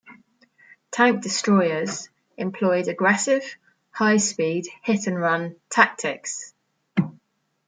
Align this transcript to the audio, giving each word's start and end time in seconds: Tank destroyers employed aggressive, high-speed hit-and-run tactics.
Tank 0.89 1.21
destroyers 1.21 2.09
employed 2.35 2.87
aggressive, 2.87 3.43
high-speed 3.91 4.65
hit-and-run 4.81 5.57
tactics. 5.69 6.55